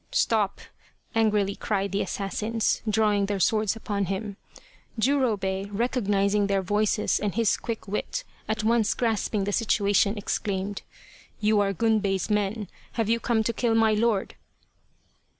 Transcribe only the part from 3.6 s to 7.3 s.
upon him. Jurobei, recognizing their voices